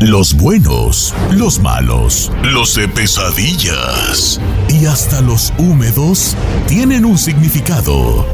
[0.00, 6.36] los buenos, los malos, los de pesadillas y hasta los húmedos
[6.68, 8.24] tienen un significado.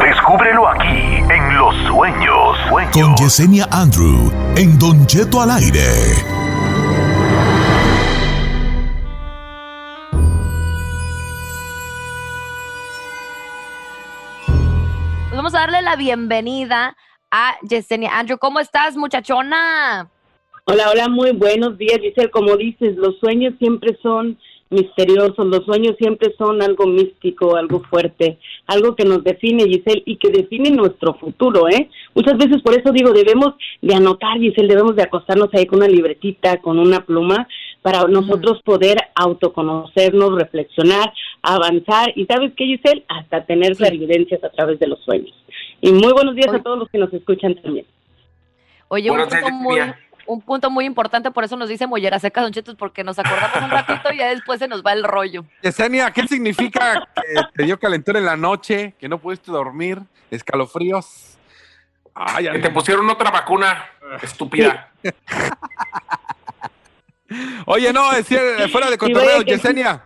[0.00, 2.56] Descúbrelo aquí en Los Sueños.
[2.92, 5.82] Con Yesenia Andrew en Don Cheto al aire.
[15.28, 16.96] Pues vamos a darle la bienvenida
[17.32, 18.38] a Yesenia Andrew.
[18.38, 20.08] ¿Cómo estás, muchachona?
[20.66, 22.30] Hola, hola, muy buenos días, Giselle.
[22.30, 24.38] Como dices, los sueños siempre son
[24.70, 30.16] misteriosos, los sueños siempre son algo místico, algo fuerte, algo que nos define, Giselle, y
[30.16, 31.90] que define nuestro futuro, ¿eh?
[32.14, 35.88] Muchas veces por eso digo, debemos de anotar, Giselle, debemos de acostarnos ahí con una
[35.88, 37.46] libretita, con una pluma,
[37.82, 43.04] para nosotros poder autoconocernos, reflexionar, avanzar, y ¿sabes qué, Giselle?
[43.08, 45.34] Hasta tener clarividencias a través de los sueños.
[45.82, 47.84] Y muy buenos días a todos los que nos escuchan también.
[48.88, 49.18] Oye, un
[49.62, 49.80] muy,
[50.26, 53.56] un punto muy importante, por eso nos dice mollera seca, Don Chetos, porque nos acordamos
[53.62, 55.44] un ratito y ya después se nos va el rollo.
[55.62, 60.00] Yesenia, ¿qué significa que te dio calentura en la noche, que no pudiste dormir,
[60.30, 61.36] escalofríos?
[62.14, 63.86] Ay, te pusieron otra vacuna,
[64.22, 64.90] estúpida.
[67.66, 70.04] Oye, no, decía, fuera de cotorreo, Yesenia.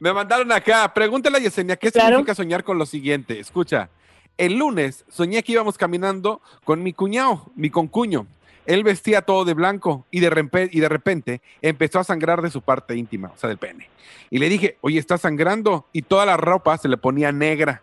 [0.00, 0.92] Me mandaron acá.
[0.92, 3.38] Pregúntale a Yesenia, ¿qué significa soñar con lo siguiente?
[3.38, 3.90] Escucha,
[4.38, 8.26] el lunes soñé que íbamos caminando con mi cuñado, mi concuño.
[8.70, 12.50] Él vestía todo de blanco y de, repente, y de repente empezó a sangrar de
[12.50, 13.88] su parte íntima, o sea, del pene.
[14.30, 15.86] Y le dije, oye, está sangrando.
[15.92, 17.82] Y toda la ropa se le ponía negra.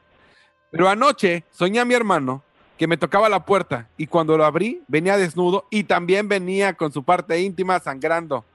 [0.72, 2.42] Pero anoche soñé a mi hermano
[2.78, 6.94] que me tocaba la puerta y cuando lo abrí venía desnudo y también venía con
[6.94, 8.46] su parte íntima sangrando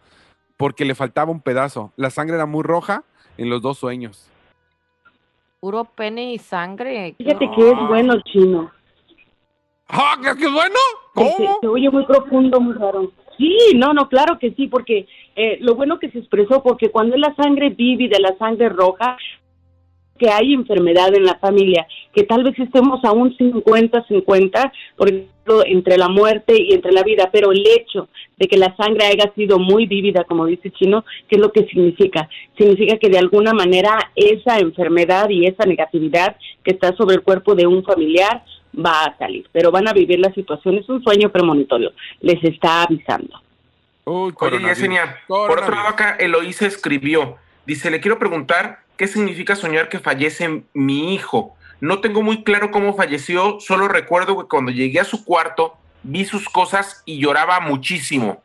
[0.57, 1.93] porque le faltaba un pedazo.
[1.97, 3.05] La sangre era muy roja
[3.37, 4.31] en los dos sueños.
[5.61, 7.15] Puro pene y sangre.
[7.19, 8.73] Fíjate que es bueno, chino.
[9.89, 10.79] ¡Ah, qué bueno!
[11.15, 11.59] ¿Cómo?
[11.61, 13.13] Se, oye muy profundo, muy raro.
[13.37, 17.15] Sí, no, no, claro que sí, porque eh, lo bueno que se expresó, porque cuando
[17.15, 19.17] es la sangre vívida, la sangre roja,
[20.19, 25.65] que hay enfermedad en la familia, que tal vez estemos a un 50-50, por ejemplo,
[25.67, 29.33] entre la muerte y entre la vida, pero el hecho de que la sangre haya
[29.35, 32.29] sido muy vívida, como dice Chino, ¿qué es lo que significa?
[32.57, 37.57] Significa que de alguna manera esa enfermedad y esa negatividad que está sobre el cuerpo
[37.57, 38.45] de un familiar
[38.75, 42.83] va a salir, pero van a vivir la situación, es un sueño premonitorio, les está
[42.83, 43.41] avisando.
[44.05, 49.57] Uy, Oye, Yesenia, por otro lado acá Eloísa escribió, dice, le quiero preguntar ¿Qué significa
[49.57, 51.57] soñar que fallece mi hijo?
[51.81, 55.75] No tengo muy claro cómo falleció, solo recuerdo que cuando llegué a su cuarto
[56.05, 58.43] vi sus cosas y lloraba muchísimo.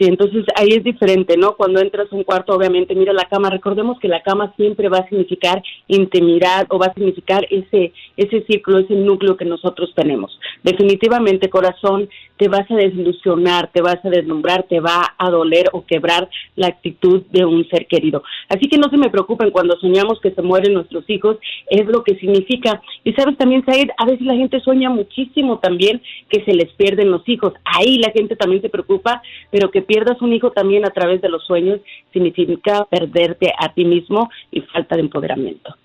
[0.00, 1.56] Sí, entonces ahí es diferente, ¿no?
[1.56, 5.00] Cuando entras a un cuarto, obviamente, mira la cama, recordemos que la cama siempre va
[5.00, 10.40] a significar intimidad o va a significar ese, ese círculo, ese núcleo que nosotros tenemos.
[10.62, 12.08] Definitivamente, corazón,
[12.40, 16.68] te vas a desilusionar, te vas a deslumbrar, te va a doler o quebrar la
[16.68, 18.22] actitud de un ser querido.
[18.48, 21.36] Así que no se me preocupen cuando soñamos que se mueren nuestros hijos,
[21.68, 22.80] es lo que significa.
[23.04, 26.00] Y sabes también, Said, a veces la gente sueña muchísimo también
[26.30, 27.52] que se les pierden los hijos.
[27.62, 31.28] Ahí la gente también se preocupa, pero que pierdas un hijo también a través de
[31.28, 31.80] los sueños
[32.10, 35.76] significa perderte a ti mismo y falta de empoderamiento.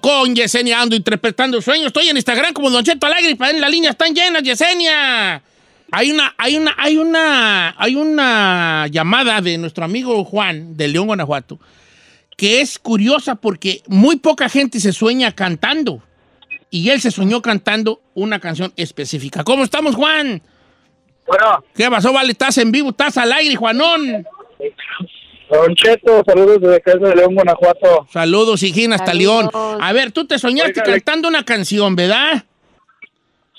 [0.00, 1.88] Con Yesenia Ando interpretando sueños.
[1.88, 5.42] Estoy en Instagram como Don Cheto Alegre y en la línea están llenas, Yesenia.
[5.92, 11.06] Hay una, hay una, hay una, hay una llamada de nuestro amigo Juan de León,
[11.06, 11.60] Guanajuato,
[12.36, 16.02] que es curiosa porque muy poca gente se sueña cantando.
[16.70, 19.44] Y él se soñó cantando una canción específica.
[19.44, 20.42] ¿Cómo estamos, Juan?
[21.26, 21.64] Bueno.
[21.74, 22.32] ¿Qué pasó, vale?
[22.32, 22.90] ¿Estás en vivo?
[22.90, 24.26] ¿Estás al aire, Juanón?
[25.50, 28.06] Don Cheto, saludos desde casa de León, Guanajuato.
[28.12, 29.48] Saludos, hijín, hasta León.
[29.52, 32.44] A ver, tú te soñaste cantando una canción, ¿verdad?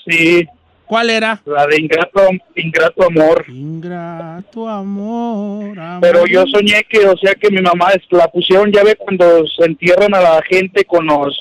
[0.04, 0.46] Sí.
[0.88, 1.42] ¿Cuál era?
[1.44, 3.44] La de Ingrato, Ingrato Amor.
[3.46, 6.00] Ingrato Amor, amor.
[6.00, 9.66] Pero yo soñé que, o sea, que mi mamá la pusieron, ya ve, cuando se
[9.66, 11.38] entierran a la gente con los,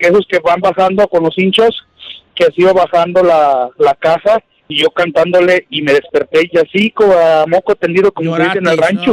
[0.00, 1.86] esos que van bajando con los hinchos,
[2.34, 6.90] que así iba bajando la, la casa y yo cantándole y me desperté y así
[6.90, 9.12] como a moco tendido como en el rancho.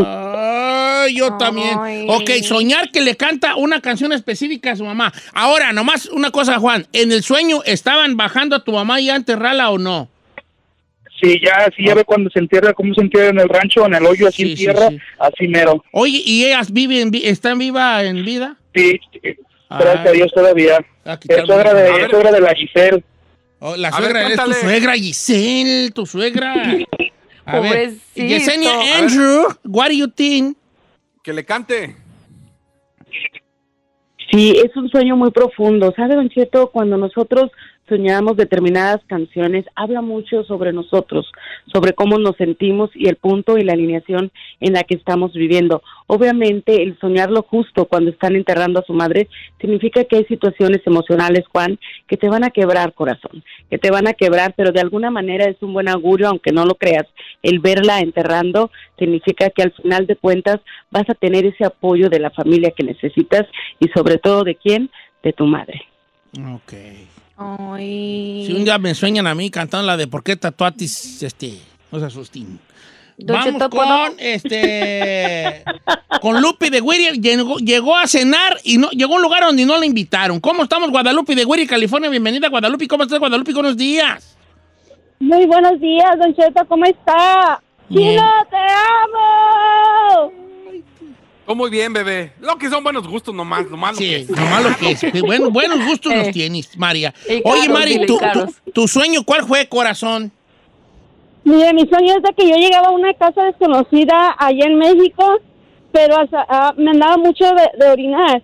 [1.07, 1.77] Yo también.
[2.07, 5.13] Ok, soñar que le canta una canción específica a su mamá.
[5.33, 6.87] Ahora, nomás una cosa, Juan.
[6.93, 10.09] ¿En el sueño estaban bajando a tu mamá y a enterrarla o no?
[11.21, 11.95] Sí, ya, sí, ya ah.
[11.95, 14.55] ve cuando se entierra, cómo se entierra en el rancho, en el hoyo, así en
[14.55, 15.83] tierra, así mero.
[15.91, 18.57] Oye, ¿y ellas viven, están vivas en vida?
[18.73, 18.99] Sí,
[19.69, 20.85] gracias a Dios todavía.
[21.05, 23.03] Ah, es suegra de, es de la Giselle.
[23.59, 26.53] Oh, la suegra, es tu suegra, Giselle, tu suegra.
[27.45, 30.57] A ver, Yesenia Andrew, what do you think?
[31.25, 31.95] Que le cante.
[34.29, 35.91] Sí, es un sueño muy profundo.
[35.95, 36.69] ¿Sabe, Don Cheto?
[36.69, 37.51] Cuando nosotros
[37.87, 41.31] soñamos determinadas canciones, habla mucho sobre nosotros,
[41.71, 45.83] sobre cómo nos sentimos y el punto y la alineación en la que estamos viviendo.
[46.07, 49.27] Obviamente, el soñar lo justo cuando están enterrando a su madre
[49.59, 54.07] significa que hay situaciones emocionales, Juan, que te van a quebrar corazón, que te van
[54.07, 57.05] a quebrar, pero de alguna manera es un buen augurio, aunque no lo creas.
[57.43, 60.59] El verla enterrando significa que al final de cuentas
[60.89, 63.45] vas a tener ese apoyo de la familia que necesitas
[63.79, 64.89] y sobre todo de quién,
[65.23, 65.81] de tu madre.
[66.37, 67.07] Okay.
[67.37, 71.21] Si un día me sueñan a mí cantando la de ¿Por qué tatuatis?
[71.21, 71.59] Este,
[71.91, 72.59] no se asusten.
[73.17, 75.63] Vamos con este
[76.21, 79.65] con Lupe de Guiri llegó, llegó, a cenar y no llegó a un lugar donde
[79.65, 80.39] no la invitaron.
[80.39, 82.09] ¿Cómo estamos Guadalupe de Guiri, California?
[82.09, 82.87] Bienvenida Guadalupe.
[82.87, 83.53] ¿Cómo estás Guadalupe?
[83.53, 84.37] Buenos días.
[85.19, 87.61] Muy buenos días, Don Cheto, ¿cómo está?
[87.89, 90.44] ¡Chino, te amo!
[91.47, 92.31] Oh, muy bien, bebé.
[92.39, 94.29] Lo que son buenos gustos nomás, lo malo que es.
[94.29, 95.05] Lo malo que es.
[95.25, 97.13] Bueno, buenos gustos los tienes, María.
[97.43, 98.05] Oye, Mari,
[98.73, 100.31] tu, sueño cuál fue, corazón?
[101.43, 105.39] Mire, mi sueño es de que yo llegaba a una casa desconocida allá en México,
[105.91, 108.41] pero ah, me andaba mucho de, orinar.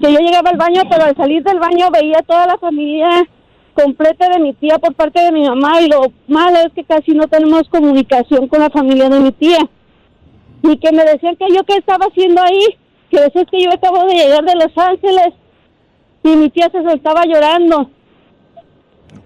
[0.00, 3.26] Que yo llegaba al baño, pero al salir del baño veía toda la familia
[3.74, 7.10] completa de mi tía por parte de mi mamá y lo malo es que casi
[7.10, 9.58] no tenemos comunicación con la familia de mi tía
[10.64, 12.78] y que me decían que yo qué estaba haciendo ahí,
[13.10, 15.34] que decían que yo acabo de llegar de Los Ángeles
[16.22, 17.90] y mi tía se soltaba llorando.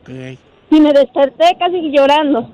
[0.01, 0.39] Okay.
[0.71, 2.53] Y me desperté casi llorando.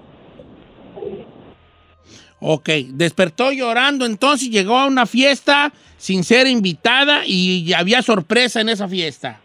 [2.41, 8.69] Ok, despertó llorando, entonces llegó a una fiesta sin ser invitada y había sorpresa en
[8.69, 9.41] esa fiesta.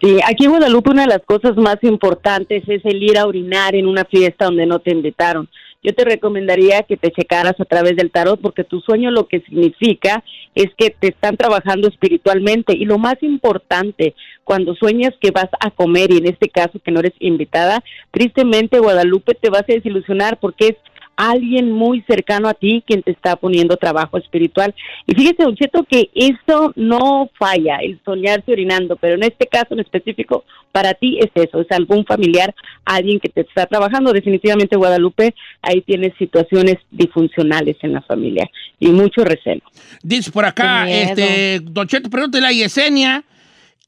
[0.00, 3.74] Sí, aquí en Guadalupe una de las cosas más importantes es el ir a orinar
[3.74, 5.46] en una fiesta donde no te invitaron
[5.82, 9.40] yo te recomendaría que te checaras a través del tarot porque tu sueño lo que
[9.40, 10.22] significa
[10.54, 12.74] es que te están trabajando espiritualmente.
[12.76, 16.90] Y lo más importante, cuando sueñas que vas a comer y en este caso que
[16.90, 20.76] no eres invitada, tristemente Guadalupe te vas a desilusionar porque es
[21.20, 24.74] alguien muy cercano a ti quien te está poniendo trabajo espiritual.
[25.06, 29.74] Y fíjese, Don Cheto, que eso no falla, el soñarse orinando, pero en este caso
[29.74, 32.54] en específico, para ti es eso, es algún familiar,
[32.86, 34.12] alguien que te está trabajando.
[34.12, 39.62] Definitivamente, Guadalupe, ahí tienes situaciones disfuncionales en la familia y mucho recelo.
[40.02, 43.24] Dice por acá, este, Don Cheto, pregúntale a Yesenia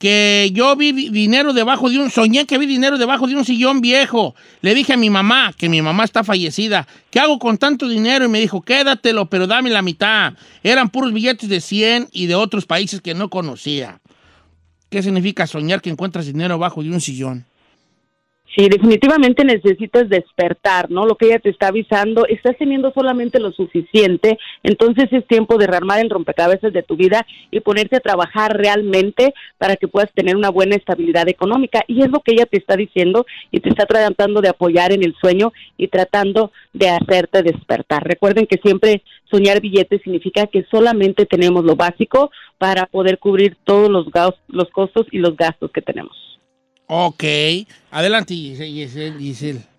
[0.03, 3.81] que yo vi dinero debajo de un, soñé que vi dinero debajo de un sillón
[3.81, 4.35] viejo.
[4.61, 8.25] Le dije a mi mamá, que mi mamá está fallecida, ¿qué hago con tanto dinero?
[8.25, 10.33] Y me dijo, quédatelo, pero dame la mitad.
[10.65, 14.01] Eran puros billetes de 100 y de otros países que no conocía.
[14.91, 17.45] ¿Qué significa soñar que encuentras dinero debajo de un sillón?
[18.55, 21.07] Sí, definitivamente necesitas despertar, ¿no?
[21.07, 25.67] Lo que ella te está avisando, estás teniendo solamente lo suficiente, entonces es tiempo de
[25.67, 30.37] rearmar el rompecabezas de tu vida y ponerte a trabajar realmente para que puedas tener
[30.37, 31.83] una buena estabilidad económica.
[31.87, 35.03] Y es lo que ella te está diciendo y te está tratando de apoyar en
[35.03, 38.05] el sueño y tratando de hacerte despertar.
[38.05, 43.89] Recuerden que siempre soñar billetes significa que solamente tenemos lo básico para poder cubrir todos
[43.89, 44.07] los,
[44.49, 46.32] los costos y los gastos que tenemos.
[46.87, 47.25] Ok.
[47.91, 49.73] Adelante, Giselle.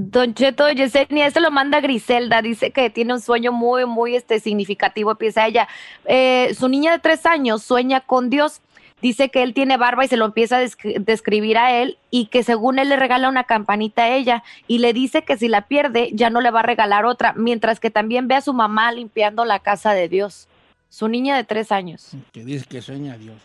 [0.00, 4.38] Don Cheto, Yesenia, esto lo manda Griselda, dice que tiene un sueño muy, muy este,
[4.38, 5.66] significativo, empieza ella.
[6.04, 8.60] Eh, su niña de tres años sueña con Dios,
[9.02, 10.60] dice que él tiene barba y se lo empieza a
[11.00, 14.92] describir a él y que según él le regala una campanita a ella y le
[14.92, 18.28] dice que si la pierde ya no le va a regalar otra, mientras que también
[18.28, 20.46] ve a su mamá limpiando la casa de Dios.
[20.90, 22.12] Su niña de tres años.
[22.30, 23.36] Que dice que sueña a Dios.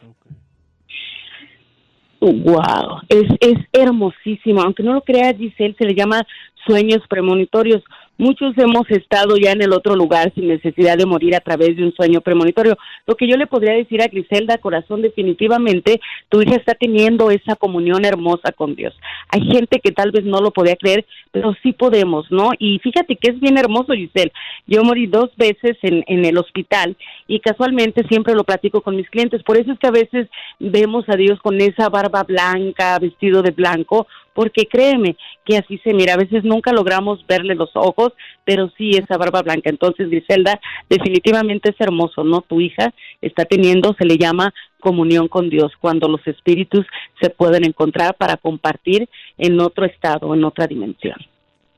[2.23, 4.61] Wow, es, es hermosísimo.
[4.61, 6.25] Aunque no lo crea Giselle, se le llama
[6.65, 7.83] sueños premonitorios.
[8.17, 11.83] Muchos hemos estado ya en el otro lugar sin necesidad de morir a través de
[11.83, 12.77] un sueño premonitorio.
[13.07, 17.55] Lo que yo le podría decir a Griselda, corazón, definitivamente tu hija está teniendo esa
[17.55, 18.93] comunión hermosa con Dios.
[19.29, 22.51] Hay gente que tal vez no lo podía creer, pero sí podemos, ¿no?
[22.59, 24.31] Y fíjate que es bien hermoso, Giselle.
[24.67, 26.95] Yo morí dos veces en, en el hospital
[27.27, 29.41] y casualmente siempre lo platico con mis clientes.
[29.41, 30.29] Por eso es que a veces
[30.59, 35.93] vemos a Dios con esa barba blanca, vestido de blanco, porque créeme que así se
[35.93, 36.13] mira.
[36.13, 38.13] A veces nunca logramos verle los ojos,
[38.45, 39.69] pero sí esa barba blanca.
[39.69, 40.59] Entonces, Griselda,
[40.89, 42.41] definitivamente es hermoso, ¿no?
[42.41, 46.85] Tu hija está teniendo, se le llama comunión con Dios, cuando los espíritus
[47.21, 51.15] se pueden encontrar para compartir en otro estado, en otra dimensión.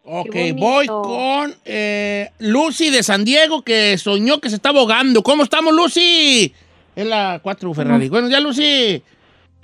[0.08, 5.24] Ok, voy con eh, Lucy de San Diego que soñó que se está ahogando.
[5.24, 6.54] ¿Cómo estamos, Lucy?
[6.96, 8.08] Es la 4 Ferrari.
[8.10, 9.02] Buenos días, Lucy.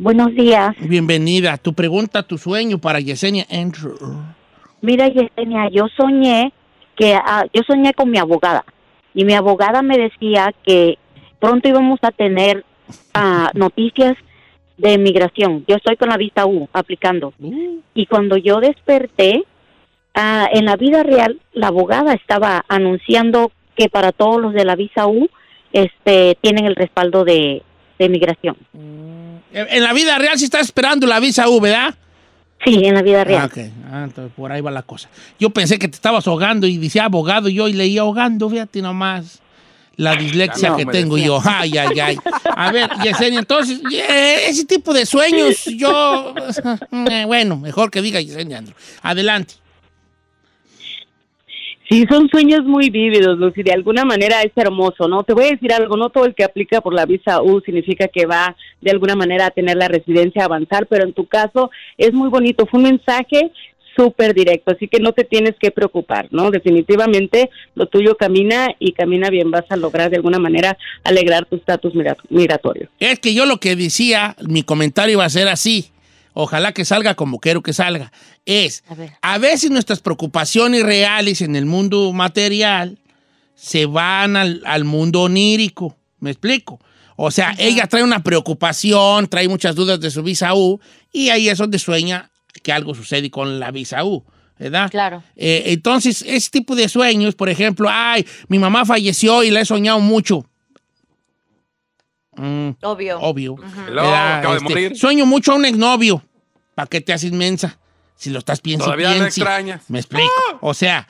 [0.02, 0.76] Buenos días.
[0.80, 1.58] Bienvenida.
[1.58, 3.96] Tu pregunta, tu sueño para Yesenia Andrew.
[4.82, 6.52] Mira, Yesenia, yo soñé
[6.96, 8.66] que ah, yo soñé con mi abogada
[9.14, 10.98] y mi abogada me decía que
[11.40, 12.66] pronto íbamos a tener
[13.14, 14.16] ah, noticias
[14.78, 15.64] de migración.
[15.68, 17.34] Yo estoy con la vista U aplicando.
[17.40, 17.80] Uh.
[17.94, 19.46] Y cuando yo desperté,
[20.14, 24.76] Ah, en la vida real, la abogada estaba anunciando que para todos los de la
[24.76, 25.30] visa U
[25.72, 27.64] este, tienen el respaldo de,
[27.98, 28.58] de migración.
[28.74, 29.11] Mm.
[29.54, 31.96] En la vida real sí está esperando la visa U, ¿verdad?
[32.64, 33.50] Sí, en la vida real.
[33.54, 35.10] Ah, ah, entonces por ahí va la cosa.
[35.40, 39.40] Yo pensé que te estabas ahogando y decía abogado yo y leía ahogando, fíjate nomás.
[39.98, 41.40] La dislexia que tengo yo.
[41.44, 42.18] Ay, ay, ay.
[42.56, 46.34] A ver, Yesenia, entonces, ese tipo de sueños, yo.
[47.12, 48.76] Eh, bueno, mejor que diga Yesenia, Andrew.
[49.02, 49.56] Adelante.
[51.92, 55.24] Sí, son sueños muy vívidos, Lucy, de alguna manera es hermoso, ¿no?
[55.24, 58.08] Te voy a decir algo, no todo el que aplica por la visa U significa
[58.08, 61.70] que va de alguna manera a tener la residencia a avanzar, pero en tu caso
[61.98, 63.52] es muy bonito, fue un mensaje
[63.94, 66.50] súper directo, así que no te tienes que preocupar, ¿no?
[66.50, 71.58] Definitivamente lo tuyo camina y camina bien, vas a lograr de alguna manera alegrar tu
[71.58, 71.92] estatus
[72.30, 72.88] migratorio.
[73.02, 75.92] Es que yo lo que decía, mi comentario iba a ser así,
[76.34, 78.12] ojalá que salga como quiero que salga,
[78.46, 78.84] es,
[79.22, 82.98] a, veces nuestras preocupaciones reales en el mundo material
[83.56, 86.80] se van al, mundo onírico, ¿me explico?
[87.16, 90.80] O sea, ella trae una preocupación, trae muchas dudas de su visa U,
[91.12, 92.32] y ahí es donde sueña
[92.64, 94.24] que algo sucede con la visa U.
[94.58, 94.92] ¿verdad?
[94.92, 95.24] Claro.
[95.36, 99.66] Eh, entonces, ese tipo de sueños, por ejemplo, ay, mi mamá falleció y la he
[99.66, 100.46] soñado mucho.
[102.36, 103.20] Mm, obvio.
[103.20, 103.56] Obvio.
[104.68, 106.24] Este, sueño mucho a un exnovio.
[106.76, 107.78] ¿Para qué te haces mensa?
[108.16, 109.90] Si lo estás piensa Todavía me extrañas.
[109.90, 110.32] Me explico.
[110.52, 110.58] ¡Ah!
[110.62, 111.08] O sea,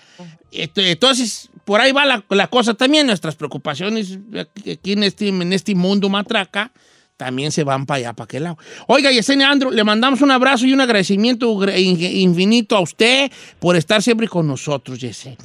[0.51, 3.07] entonces, por ahí va la, cosa también.
[3.07, 6.71] Nuestras preocupaciones aquí en este, en este mundo matraca
[7.17, 8.57] también se van para allá, para aquel lado.
[8.87, 14.01] Oiga, Yesenia Andro, le mandamos un abrazo y un agradecimiento infinito a usted por estar
[14.01, 15.37] siempre con nosotros, Yesenia.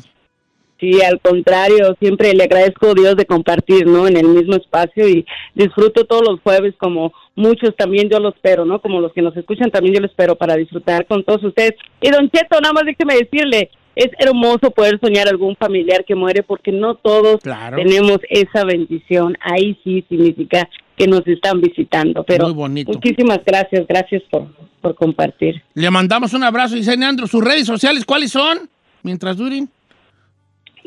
[0.79, 4.07] Sí, al contrario, siempre le agradezco a Dios de compartir, ¿no?
[4.07, 8.67] En el mismo espacio y disfruto todos los jueves como muchos también yo lo espero,
[8.67, 8.81] ¿no?
[8.81, 11.75] Como los que nos escuchan también yo lo espero para disfrutar con todos ustedes.
[12.01, 16.43] Y Don Cheto, nada más déjeme decirle, es hermoso poder soñar algún familiar que muere
[16.43, 17.41] porque no todos
[17.75, 19.37] tenemos esa bendición.
[19.41, 22.23] Ahí sí significa que nos están visitando.
[22.25, 22.93] Pero Muy bonito.
[22.93, 24.49] muchísimas gracias, gracias por,
[24.83, 25.63] por compartir.
[25.73, 27.27] Le mandamos un abrazo, y Andro.
[27.27, 28.69] ¿Sus redes sociales cuáles son?
[29.03, 29.71] Mientras duren.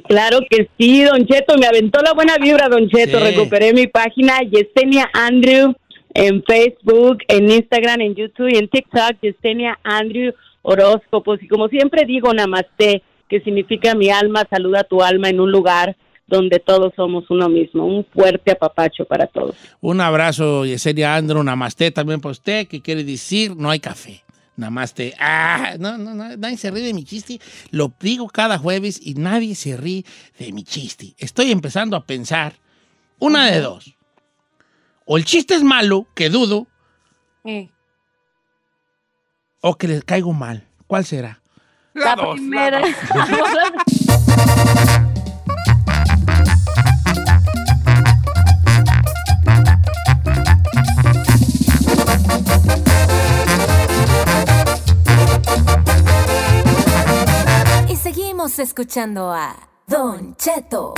[0.07, 3.19] Claro que sí, Don Cheto, me aventó la buena vibra, Don Cheto.
[3.19, 5.73] Recuperé mi página Yesenia Andrew
[6.13, 11.41] en Facebook, en Instagram, en YouTube y en TikTok, Yesenia Andrew Horóscopos.
[11.41, 15.95] Y como siempre digo, Namaste, que significa mi alma, saluda tu alma en un lugar
[16.27, 17.85] donde todos somos uno mismo.
[17.85, 19.55] Un fuerte apapacho para todos.
[19.81, 24.23] Un abrazo, Yesenia Andrew, Namaste también para usted, que quiere decir no hay café.
[24.59, 25.15] Nada más te.
[25.17, 27.39] Ah, no, no, no, nadie se ríe de mi chiste.
[27.71, 30.03] Lo digo cada jueves y nadie se ríe
[30.37, 31.15] de mi chiste.
[31.17, 32.55] Estoy empezando a pensar
[33.19, 33.95] una de dos.
[35.05, 36.67] O el chiste es malo, que dudo.
[39.61, 40.67] O que le caigo mal.
[40.87, 41.41] ¿Cuál será?
[41.93, 42.81] La, primera.
[58.47, 59.53] escuchando a
[59.85, 60.93] Don Cheto.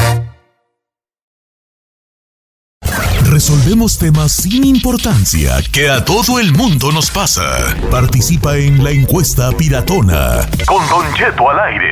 [3.31, 7.75] Resolvemos temas sin importancia que a todo el mundo nos pasa.
[7.89, 11.89] Participa en la encuesta piratona con Don Cheto al aire.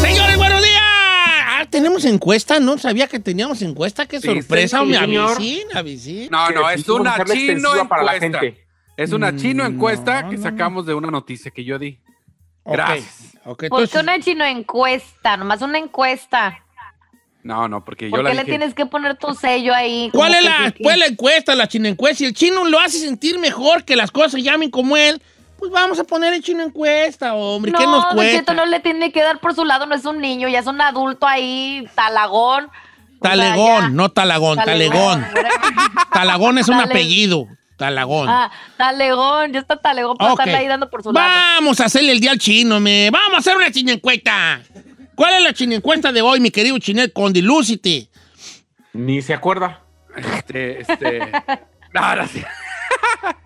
[0.00, 0.80] Señores, buenos días.
[0.80, 7.24] Ah, tenemos encuesta, no sabía que teníamos encuesta, qué sorpresa, mi No, no, es una
[7.24, 8.40] chino encuesta.
[8.96, 11.98] Es una chino encuesta que sacamos de una noticia que yo di.
[12.64, 13.38] Gracias.
[13.44, 13.68] Okay.
[13.68, 15.36] ¿Por qué una chino encuesta?
[15.36, 16.58] Nomás una encuesta.
[17.42, 20.10] No, no, porque yo ¿Por qué le tienes que poner tu sello ahí?
[20.12, 22.18] ¿Cuál es, la, la encuesta, la chino encuesta?
[22.18, 25.22] Si el chino lo hace sentir mejor que las cosas se llamen como él,
[25.58, 27.72] pues vamos a poner el chino encuesta, hombre.
[27.72, 28.54] ¿Qué nos cuesta?
[28.54, 30.66] No, no le tiene que dar por su lado, no es un niño, ya es
[30.66, 32.68] un adulto ahí, talagón.
[33.20, 35.26] Talegón, no talagón, talegón.
[36.12, 37.46] Talagón es un apellido.
[37.80, 38.28] Talagón.
[38.28, 41.26] Ah, talegón, ya está talegón para estarle ahí dando por su lado.
[41.26, 43.08] Vamos a hacerle el día al chino, me.
[43.10, 44.60] Vamos a hacer una chinencuesta.
[45.14, 48.10] ¿Cuál es la chinencuesta de hoy, mi querido Chinet Condilúcite?
[48.92, 49.82] Ni se acuerda.
[50.14, 51.32] Este, este.
[51.94, 52.42] Ahora sí.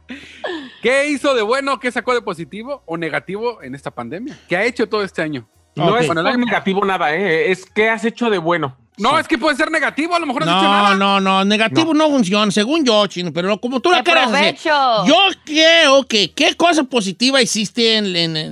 [0.82, 1.78] ¿Qué hizo de bueno?
[1.78, 4.36] ¿Qué sacó de positivo o negativo en esta pandemia?
[4.48, 5.48] ¿Qué ha hecho todo este año?
[5.76, 7.52] No es negativo nada, ¿eh?
[7.52, 8.76] Es ¿qué has hecho de bueno?
[8.96, 10.94] No, es que puede ser negativo, a lo mejor no has hecho nada.
[10.94, 12.10] No, no, negativo no.
[12.10, 14.54] funciona, según yo, chino, pero como tú lo quieras hacer.
[14.64, 18.00] Yo creo que qué cosa positiva hiciste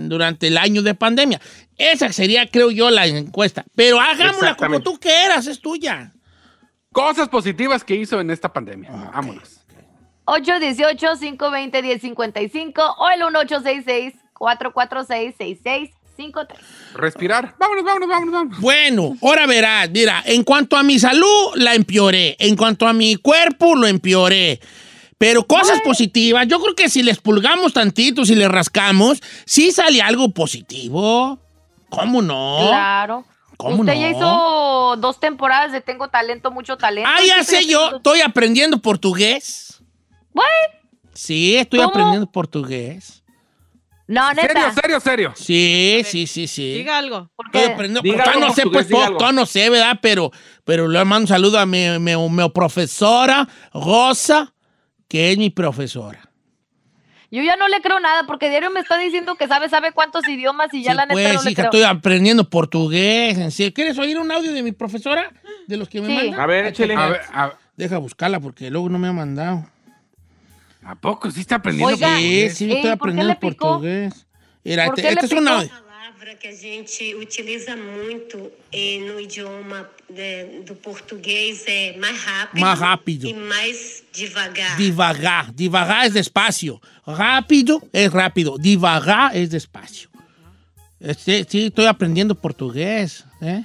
[0.01, 1.41] durante el año de pandemia.
[1.77, 3.65] Esa sería, creo yo, la encuesta.
[3.75, 6.13] Pero hagámosla como tú quieras, es tuya.
[6.93, 8.91] Cosas positivas que hizo en esta pandemia.
[9.15, 9.61] Vámonos.
[10.27, 13.23] 818-520-1055 o el
[16.31, 16.47] 1866-446-6653.
[16.95, 17.55] Respirar.
[17.59, 18.61] Vámonos, vámonos, vámonos, vámonos.
[18.61, 19.91] Bueno, ahora verás.
[19.91, 22.37] Mira, en cuanto a mi salud, la empeoré.
[22.39, 24.61] En cuanto a mi cuerpo, lo empeoré.
[25.19, 30.03] Pero cosas positivas, yo creo que si les pulgamos tantito, si les rascamos, sí sale
[30.03, 31.39] algo positivo.
[31.89, 32.67] ¿Cómo no?
[32.69, 33.25] Claro.
[33.59, 37.09] Usted ya hizo dos temporadas de Tengo Talento, Mucho Talento.
[37.09, 39.81] Ah, ya sé yo, estoy aprendiendo portugués.
[40.35, 40.45] ¿What?
[41.15, 43.22] Sí, estoy aprendiendo portugués.
[44.13, 44.47] No, neta.
[44.47, 45.33] ¿Serio, serio, serio?
[45.35, 46.75] Sí, sí, sí, sí.
[46.75, 47.31] Diga algo.
[47.35, 47.61] ¿Por qué?
[47.61, 48.41] Estoy aprendiendo.
[48.41, 49.99] no sé, pues, todo no sé, ¿verdad?
[50.03, 50.31] Pero,
[50.65, 54.53] pero le mando un saludo a mi, mi, mi profesora, Rosa,
[55.09, 56.21] que es mi profesora.
[57.31, 60.29] Yo ya no le creo nada porque diario me está diciendo que sabe, sabe cuántos
[60.29, 63.39] idiomas y ya la neta pues, no le hija, estoy aprendiendo portugués.
[63.39, 63.73] En serio.
[63.73, 65.33] ¿Quieres oír un audio de mi profesora?
[65.67, 66.39] De los que me mandan.
[66.39, 66.95] A ver, échale.
[66.95, 67.23] A ver,
[67.79, 69.67] Deja buscarla porque luego no me ha mandado.
[70.85, 72.57] ¿A poco sí está aprendiendo portugués?
[72.57, 74.27] Sí, sí, estoy aprendiendo portugués.
[74.65, 75.71] Mira, este, este es un audio.
[76.43, 82.61] que a gente utiliza muito eh, no idioma de, do português é mais rápido.
[82.61, 83.27] Mais rápido.
[83.29, 84.77] E mais devagar.
[84.77, 85.53] Devagar.
[85.53, 86.81] Devagar é despacio.
[87.07, 88.59] Rápido é rápido.
[88.59, 90.09] Devagar é despacio.
[91.19, 93.25] Sí, sí, estoy aprendiendo portugués.
[93.41, 93.65] ¿eh?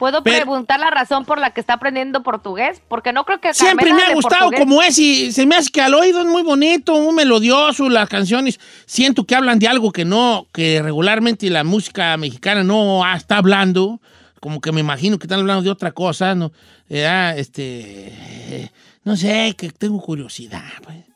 [0.00, 2.80] ¿Puedo preguntar la razón por la que está aprendiendo portugués?
[2.88, 3.52] Porque no creo que...
[3.52, 6.42] Siempre me ha gustado como es y se me hace que al oído es muy
[6.42, 11.64] bonito, muy melodioso, las canciones siento que hablan de algo que no, que regularmente la
[11.64, 14.00] música mexicana no está hablando,
[14.40, 16.50] como que me imagino que están hablando de otra cosa, ¿no?
[16.88, 18.72] este,
[19.04, 21.09] no sé, que tengo curiosidad, pues.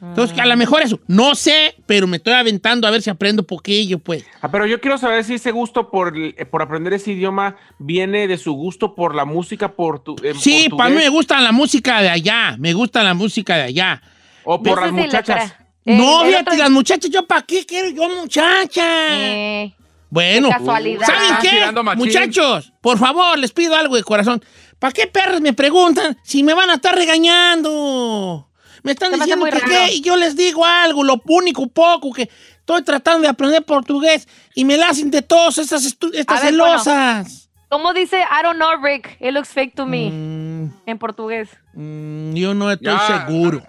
[0.00, 3.42] Entonces, a lo mejor eso, no sé, pero me estoy aventando a ver si aprendo
[3.42, 4.24] poquillo, pues.
[4.40, 8.28] Ah, pero yo quiero saber si ese gusto por, eh, por aprender ese idioma viene
[8.28, 12.00] de su gusto por la música por tu, Sí, para mí me gusta la música
[12.00, 14.02] de allá, me gusta la música de allá.
[14.44, 15.54] O por las muchachas.
[15.84, 18.84] no, fíjate, las muchachas, yo para qué quiero yo muchachas.
[19.10, 19.74] Eh,
[20.10, 20.98] bueno, ¿saben
[21.42, 21.72] qué?
[21.96, 24.42] Muchachos, por favor, les pido algo de corazón.
[24.78, 28.47] ¿Para qué perros me preguntan si me van a estar regañando?
[28.82, 32.82] Me están diciendo que qué, y yo les digo algo, lo único poco que estoy
[32.82, 37.50] tratando de aprender portugués y me la hacen de todas estas, estas celosas.
[37.68, 39.16] ¿Cómo dice I don't know, Rick?
[39.20, 40.10] It looks fake to me.
[40.10, 40.72] Mm.
[40.86, 41.50] En portugués.
[41.74, 43.62] Mm, yo no estoy seguro.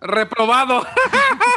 [0.00, 0.86] Reprobado.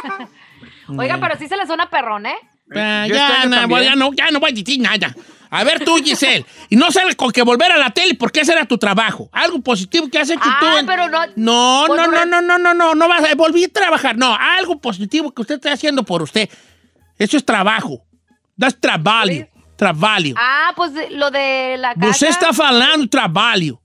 [0.98, 2.36] Oiga, pero sí se le suena perrón, ¿eh?
[2.74, 5.14] Ah, ya, ya, no, ya no voy a decir nada.
[5.50, 6.46] A ver tú, Giselle.
[6.68, 9.28] Y no sabes con qué volver a la tele porque ese era tu trabajo.
[9.32, 10.86] Algo positivo que has hecho ah, tú.
[10.86, 11.26] pero no.
[11.34, 14.16] No, no, no, no, no, no, no, no vas a volver a trabajar.
[14.16, 16.48] No, algo positivo que usted está haciendo por usted.
[17.18, 18.04] Eso es trabajo.
[18.56, 19.28] Das trabajo.
[19.76, 20.34] Trabajo.
[20.36, 22.06] Ah, pues lo de la casa.
[22.06, 23.80] Você está falando trabalho.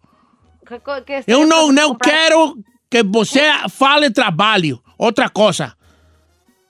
[1.28, 2.58] Eu não, não quero
[2.90, 4.82] que você fale trabalho.
[4.98, 5.76] Outra cosa.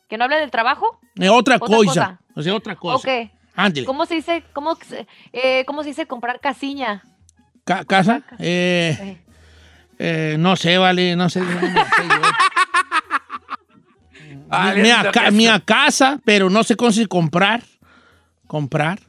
[0.08, 1.00] ¿Que no hable del trabajo?
[1.16, 1.76] Es otra, cosa.
[1.76, 2.20] cosa.
[2.36, 2.98] O sea, otra cosa.
[2.98, 3.32] Ok.
[3.86, 4.78] ¿Cómo se dice, cómo,
[5.32, 7.04] eh, ¿cómo se dice comprar casiña?
[7.64, 8.22] ¿Casa?
[8.38, 9.18] Eh,
[9.98, 11.42] eh, no sé, vale, no sé.
[15.32, 17.64] mi, casa, pero no sé cómo se comprar.
[18.46, 19.00] Comprar.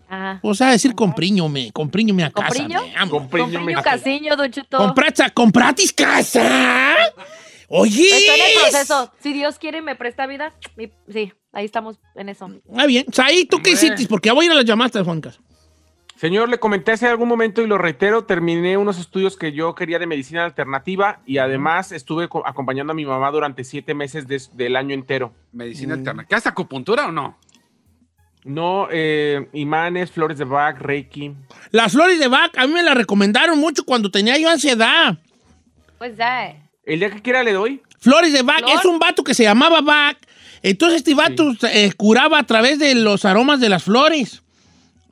[0.42, 2.32] O sea, decir compriño, me, compriño mi casa.
[2.32, 2.80] ¿Compriño?
[3.10, 4.94] Compriño, compriño casiño, don Cheto.
[5.34, 6.96] ¿Compratis casa?
[7.68, 8.04] Oye.
[8.04, 9.12] Estoy en el proceso.
[9.20, 10.52] Si Dios quiere me presta vida,
[11.08, 12.50] sí, ahí estamos en eso.
[12.76, 13.06] Ah, bien.
[13.22, 14.06] ahí ¿tú qué hiciste?
[14.06, 15.40] Porque ya voy a ir a las llamadas, Juancas.
[16.16, 19.98] Señor, le comenté hace algún momento y lo reitero, terminé unos estudios que yo quería
[19.98, 24.26] de medicina alternativa y además estuve acompañando a mi mamá durante siete meses
[24.56, 25.34] del año entero.
[25.52, 25.98] Medicina mm.
[25.98, 26.28] alternativa.
[26.28, 27.36] ¿Qué hace acupuntura o no?
[28.44, 31.34] No, eh, imanes, flores de Bach, Reiki.
[31.70, 35.18] Las flores de Bach a mí me las recomendaron mucho cuando tenía yo ansiedad.
[35.98, 36.56] Pues ya.
[36.86, 37.82] El día que quiera le doy.
[37.98, 40.16] Flores de Bach es un vato que se llamaba Bach.
[40.62, 44.42] Entonces este vato eh, curaba a través de los aromas de las flores.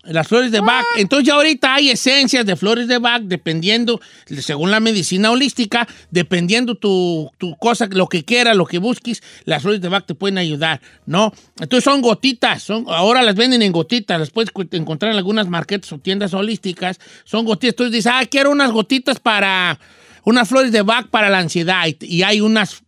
[0.04, 0.84] Las flores de Bach.
[0.96, 4.00] Entonces ya ahorita hay esencias de flores de Bach dependiendo,
[4.40, 9.62] según la medicina holística, dependiendo tu, tu cosa, lo que quieras, lo que busques, las
[9.62, 11.32] flores de Bach te pueden ayudar, ¿no?
[11.58, 15.90] Entonces son gotitas, son, ahora las venden en gotitas, las puedes encontrar en algunas marketas
[15.92, 17.72] o tiendas holísticas, son gotitas.
[17.72, 19.80] Entonces dices, ah, quiero unas gotitas para,
[20.24, 22.82] unas flores de Bach para la ansiedad y hay unas,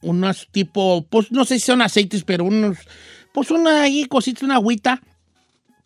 [0.00, 2.78] unas tipo, pues no sé si son aceites, pero unos,
[3.32, 5.00] pues una ahí cositas, una agüita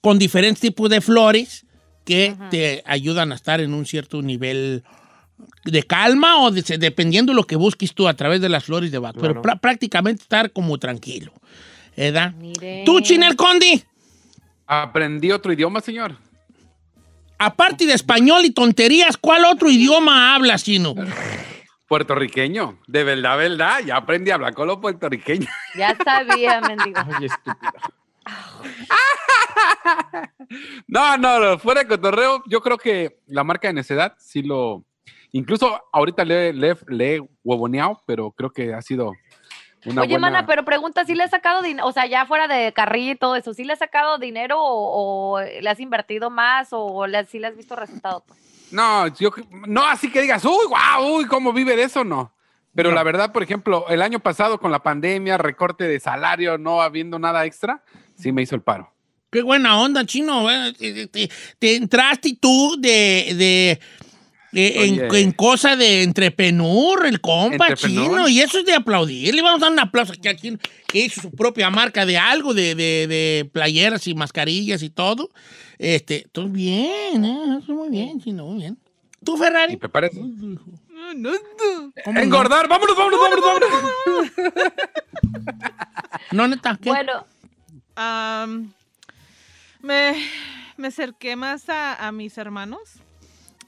[0.01, 1.67] con diferentes tipos de flores
[2.05, 4.83] que te ayudan a estar en un cierto nivel
[5.65, 8.99] de calma o dependiendo de lo que busques tú a través de las flores de
[8.99, 9.15] Bach.
[9.21, 11.33] Pero prácticamente estar como tranquilo.
[11.97, 12.33] ¿Verdad?
[12.87, 13.83] ¿Tú, Chinel Condi?
[14.67, 16.17] Aprendí otro idioma, señor.
[17.39, 20.95] Aparte de español y tonterías, ¿cuál otro idioma hablas, chino?
[21.87, 22.81] Puertorriqueño.
[22.87, 23.81] De verdad, verdad.
[23.87, 25.49] Ya aprendí a hablar con los puertorriqueños.
[25.77, 27.01] Ya sabía, mendigo.
[27.01, 27.73] Ay, estúpido.
[30.89, 34.85] no, no, fuera de cotorreo, yo creo que la marca de necedad sí lo.
[35.33, 39.13] Incluso ahorita le, le, he huevoneado, pero creo que ha sido
[39.89, 41.87] una Oye, mana, pero pregunta, ¿si le has sacado dinero?
[41.87, 45.41] O sea, ya fuera de carril y todo eso, ¿sí le has sacado dinero o,
[45.41, 48.25] le has invertido más o le, sí le has visto resultado?
[48.27, 48.39] Pues?
[48.71, 49.31] No, yo,
[49.67, 52.05] no así que digas, uy, guau, uy, ¿cómo vive de eso?
[52.05, 52.33] No.
[52.75, 56.81] Pero la verdad, por ejemplo, el año pasado con la pandemia, recorte de salario, no
[56.81, 57.83] habiendo nada extra,
[58.15, 58.93] sí me hizo el paro.
[59.31, 60.47] Qué buena onda, chino.
[60.79, 63.81] Te, entraste tú de, de
[64.53, 69.35] en, cosa de entrepenur, el compa chino, y eso es de aplaudir.
[69.35, 72.19] Le vamos a dar un aplauso aquí a quien que hizo su propia marca de
[72.19, 75.31] algo, de, de, playeras y mascarillas y todo.
[75.79, 77.61] Este, todo bien, ¿eh?
[77.69, 78.79] muy bien, chino, muy bien.
[79.25, 79.75] ¿Tú, Ferrari?
[79.75, 80.21] ¿Y parece?
[81.15, 81.31] No,
[82.05, 84.33] Engordar, vámonos, vámonos, vámonos, vámonos.
[86.33, 86.91] no, neta, ¿qué?
[86.91, 87.25] Bueno,
[89.81, 90.15] me,
[90.77, 92.81] me acerqué más a, mis hermanos.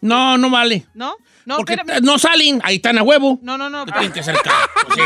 [0.00, 0.86] No, no vale.
[0.94, 1.16] ¿No?
[1.44, 3.38] No, Porque no salen, ahí están a huevo.
[3.42, 3.84] No, no, no.
[3.86, 4.12] Pero...
[4.12, 4.54] que acercar.
[4.86, 5.00] Pues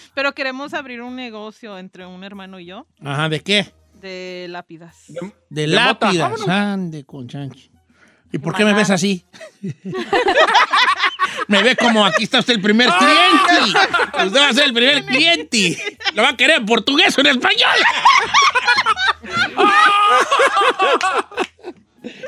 [0.14, 2.86] pero queremos abrir un negocio entre un hermano y yo.
[3.04, 3.72] Ajá, ¿de qué?
[3.94, 5.04] De lápidas.
[5.48, 6.48] De, lápidas.
[6.48, 7.70] Ande con chanchi.
[8.32, 9.24] ¿Y por qué me ves así?
[11.48, 13.78] me ve como aquí está usted el primer cliente.
[14.24, 15.76] Usted va a ser el primer cliente.
[16.14, 17.70] Lo va a querer en portugués o en español.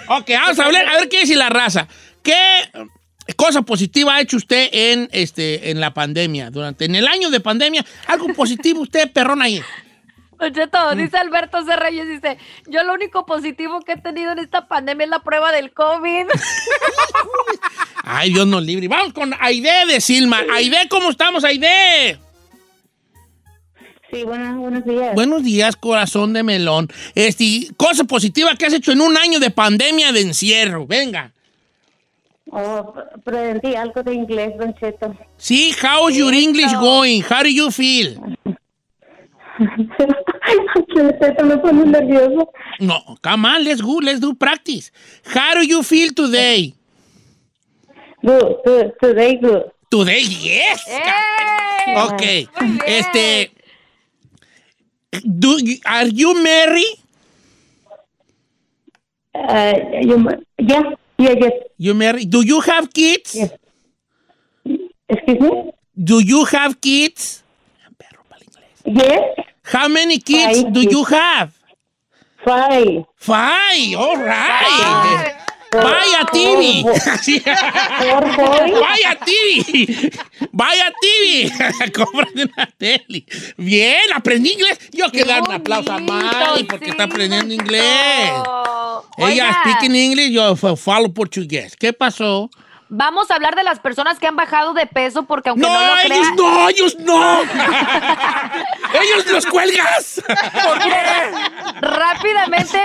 [0.09, 1.89] ok, vamos a hablar, a ver qué dice la raza.
[2.23, 2.35] ¿Qué
[3.37, 6.51] cosa positiva ha hecho usted en, este, en la pandemia?
[6.51, 9.63] Durante, en el año de pandemia, algo positivo usted, perrón, ahí.
[10.51, 11.77] Cheto, dice Alberto C.
[11.77, 12.37] Reyes, dice,
[12.67, 16.27] yo lo único positivo que he tenido en esta pandemia es la prueba del COVID.
[18.03, 18.89] Ay, Dios nos libre.
[18.89, 20.41] Vamos con Aide de Silma.
[20.53, 22.19] Aide, ¿cómo estamos, Aide?
[24.13, 25.15] Sí, buenos días.
[25.15, 26.89] Buenos días, corazón de melón.
[27.15, 30.87] Este, cosa positiva que has hecho en un año de pandemia de encierro.
[30.87, 31.33] Venga.
[32.51, 35.17] Oh, aprendí algo de inglés, Don Cheto.
[35.39, 37.23] Sí, how's your English going?
[37.23, 38.21] How do you feel?
[41.43, 42.51] me pone nervioso.
[42.81, 44.93] No, come on, let's go, let's do practice.
[45.25, 46.75] How do you feel today?
[48.23, 49.73] Good, good, today good.
[49.91, 50.83] Today, yes.
[50.87, 51.97] Hey.
[51.97, 52.23] Ok,
[52.87, 53.51] este,
[55.21, 56.97] do, are you married?
[59.35, 60.17] Uh, you,
[60.59, 60.83] yeah,
[61.19, 61.53] yeah, yes.
[61.79, 62.31] You married?
[62.31, 63.35] Do you have kids?
[63.35, 63.53] Yes.
[65.09, 65.73] Excuse me?
[65.97, 67.43] Do you have kids?
[68.85, 69.39] Yes.
[69.63, 71.59] How many kids Five do you have?
[72.45, 73.05] Five.
[73.17, 75.39] Five, all right.
[75.73, 76.85] Vaya TV.
[78.81, 80.13] Vaya TV.
[80.53, 81.93] Vaya TV.
[81.93, 83.25] Cómprate una tele.
[83.57, 84.79] Bien, aprendí inglés.
[84.93, 88.33] Yo quiero dar un aplauso a Mari porque está aprendiendo inglés.
[89.17, 91.75] Ella speaking English, yo follow portugués.
[91.77, 92.51] ¿Qué pasó?
[92.95, 95.81] Vamos a hablar de las personas que han bajado de peso porque aunque no, no
[95.81, 97.41] lo ellos no, ellos no.
[99.03, 100.23] ellos los cuelgas.
[101.81, 102.79] Rápidamente,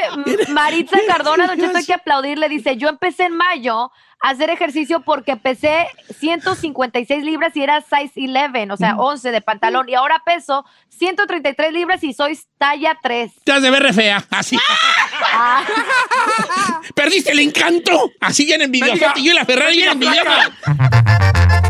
[0.48, 3.92] Maritza Cardona, don Cheto, hay que aplaudir, dice, yo empecé en mayo
[4.22, 5.88] hacer ejercicio porque pesé
[6.20, 9.90] 156 libras y era size 11, o sea, 11 de pantalón.
[9.90, 13.32] Y ahora peso 133 libras y soy talla 3.
[13.44, 14.58] Te has de ver re fea, así.
[15.40, 15.64] Ah.
[16.96, 18.12] Perdiste el encanto.
[18.22, 19.14] Así bien envidiosa.
[19.16, 21.67] Y yo y la Ferrari bien envidiosa.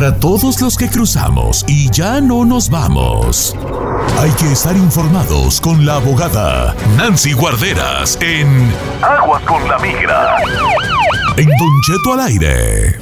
[0.00, 3.54] Para todos los que cruzamos y ya no nos vamos.
[4.18, 10.38] Hay que estar informados con la abogada Nancy Guarderas en Aguas con la Migra.
[11.36, 12.98] En Don Cheto al aire.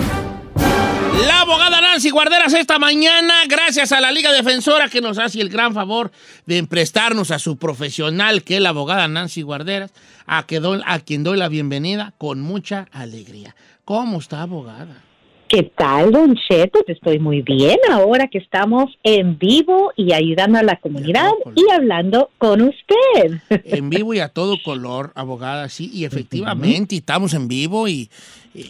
[1.24, 5.50] La abogada Nancy Guarderas esta mañana, gracias a la Liga Defensora que nos hace el
[5.50, 6.10] gran favor
[6.46, 9.92] de emprestarnos a su profesional, que es la abogada Nancy Guarderas,
[10.26, 13.54] a, a quien doy la bienvenida con mucha alegría.
[13.84, 15.07] ¿Cómo está, abogada?
[15.48, 16.80] ¿Qué tal, Don Cheto?
[16.86, 22.28] Estoy muy bien ahora que estamos en vivo y ayudando a la comunidad y hablando
[22.36, 23.40] con usted.
[23.64, 28.10] En vivo y a todo color, abogada, sí, y efectivamente, estamos en vivo y,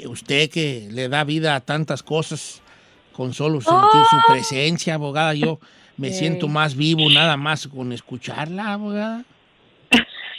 [0.07, 2.63] usted que le da vida a tantas cosas
[3.13, 4.33] con solo sentir su ¡Oh!
[4.33, 5.59] presencia, abogada, yo
[5.97, 9.25] me siento más vivo nada más con escucharla, abogada.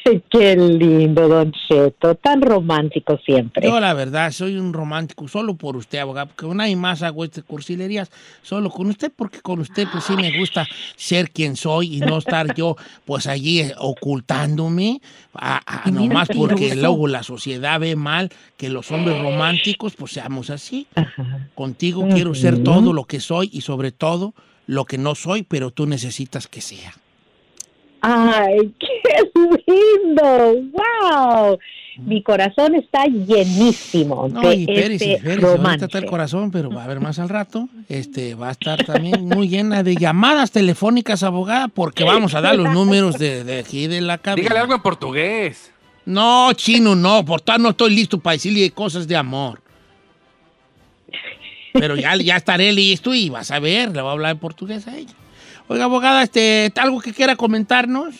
[0.03, 3.67] Qué lindo, Don Cheto, tan romántico siempre.
[3.67, 7.43] Yo, la verdad, soy un romántico solo por usted, abogado, porque hay más hago estas
[7.43, 8.09] cursilerías
[8.41, 12.17] solo con usted, porque con usted, pues sí me gusta ser quien soy y no
[12.17, 15.01] estar yo, pues allí eh, ocultándome,
[15.33, 20.87] a, nomás porque luego la sociedad ve mal que los hombres románticos, pues seamos así.
[21.55, 24.33] Contigo quiero ser todo lo que soy y sobre todo
[24.65, 26.93] lo que no soy, pero tú necesitas que sea.
[28.01, 29.31] ¡Ay, qué
[29.67, 30.55] lindo!
[30.73, 31.59] ¡Wow!
[32.05, 37.01] Mi corazón está llenísimo no, y este ahorita está el corazón, pero va a haber
[37.01, 37.67] más al rato.
[37.89, 42.55] Este va a estar también muy llena de llamadas telefónicas, abogada, porque vamos a dar
[42.55, 44.43] los números de, aquí de la cabina.
[44.43, 45.73] Dígale algo en portugués.
[46.05, 49.61] No, chino, no, por tanto no estoy listo para decirle cosas de amor.
[51.73, 54.87] Pero ya, ya estaré listo y vas a ver, le voy a hablar en portugués
[54.87, 55.13] a ella.
[55.71, 58.15] Oiga, abogada, este, ¿algo que quiera comentarnos?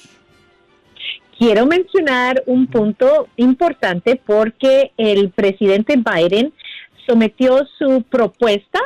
[1.36, 6.54] Quiero mencionar un punto importante porque el presidente Biden
[7.08, 8.80] sometió su propuesta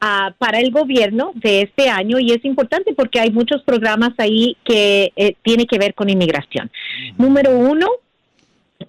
[0.00, 4.56] ah, para el gobierno de este año y es importante porque hay muchos programas ahí
[4.64, 6.70] que eh, tienen que ver con inmigración.
[7.18, 7.88] Número uno,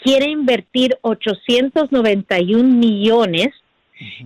[0.04, 3.48] quiere invertir 891 millones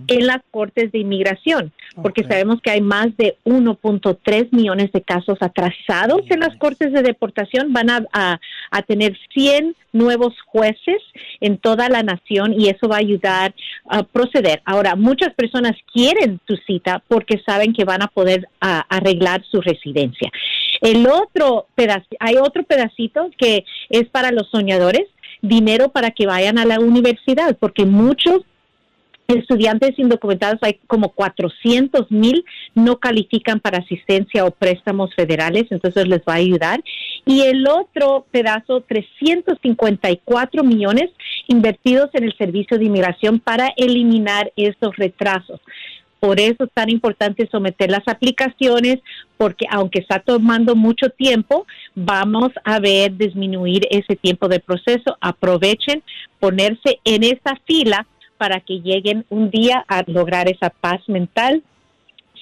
[0.06, 5.38] en las cortes de inmigración, porque sabemos que hay más de 1.3 millones de casos
[5.40, 7.72] atrasados en las cortes de deportación.
[7.72, 8.40] Van a,
[8.86, 11.02] tener 100 nuevos jueces
[11.40, 13.54] en toda la nación y eso va a ayudar
[13.88, 14.62] a proceder.
[14.64, 20.30] Ahora, muchas personas quieren su cita porque saben que van a poder arreglar su residencia.
[20.80, 25.06] El otro pedacito, hay otro pedacito que es para los soñadores,
[25.40, 28.42] dinero para que vayan a la universidad, porque muchos
[29.32, 36.20] estudiantes indocumentados, hay como 400 mil, no califican para asistencia o préstamos federales, entonces les
[36.20, 36.82] va a ayudar.
[37.24, 41.10] Y el otro pedazo, 354 millones
[41.48, 45.60] invertidos en el servicio de inmigración para eliminar esos retrasos.
[46.22, 49.00] Por eso es tan importante someter las aplicaciones,
[49.36, 51.66] porque aunque está tomando mucho tiempo,
[51.96, 55.16] vamos a ver disminuir ese tiempo de proceso.
[55.20, 56.04] Aprovechen
[56.38, 58.06] ponerse en esa fila
[58.42, 61.62] para que lleguen un día a lograr esa paz mental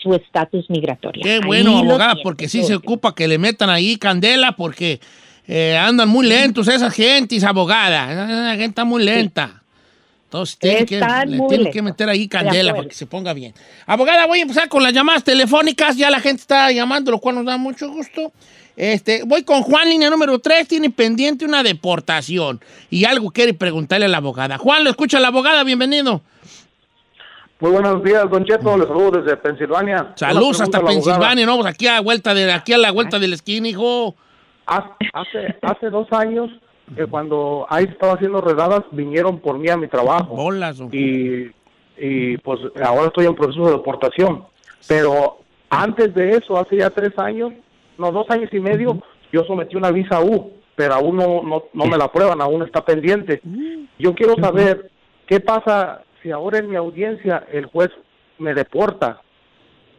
[0.03, 1.23] su estatus migratorio.
[1.23, 4.99] Qué bueno, abogada, porque sí se ocupa que le metan ahí candela, porque
[5.47, 8.11] eh, andan muy lentos esas gentes, abogada.
[8.11, 9.60] Esa gente está muy lenta.
[10.31, 13.53] Entonces tienen que, le tienen que meter ahí candela para que se ponga bien.
[13.85, 15.97] Abogada, voy a empezar con las llamadas telefónicas.
[15.97, 18.31] Ya la gente está llamando, lo cual nos da mucho gusto.
[18.77, 24.07] Este, voy con Juan, línea número 3, tiene pendiente una deportación y algo quiere preguntarle
[24.07, 24.57] a la abogada.
[24.57, 26.21] Juan, lo escucha la abogada, bienvenido.
[27.59, 30.13] Muy buenos días, Don Cheto, les saludo desde Pensilvania.
[30.15, 33.35] Saludos hasta Pensilvania, no, pues aquí a vuelta de aquí a la vuelta de la
[33.35, 34.15] esquina, hijo.
[34.65, 36.51] Hace, hace dos años
[36.95, 40.35] que cuando ahí estaba haciendo redadas vinieron por mí a mi trabajo.
[40.35, 41.51] Bolas, y,
[41.97, 44.45] y pues ahora estoy en proceso de deportación.
[44.89, 47.53] Pero antes de eso, hace ya tres años,
[47.99, 49.01] no, dos años y medio,
[49.33, 53.41] yo sometí una visa U, pero aún no, no, me la aprueban, aún está pendiente.
[53.99, 54.91] Yo quiero saber
[55.27, 57.91] qué pasa si ahora en mi audiencia el juez
[58.39, 59.21] me deporta.